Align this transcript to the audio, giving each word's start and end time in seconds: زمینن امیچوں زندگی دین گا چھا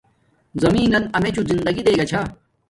زمینن 0.63 1.03
امیچوں 1.17 1.45
زندگی 1.49 1.81
دین 1.85 1.97
گا 1.99 2.05
چھا 2.09 2.21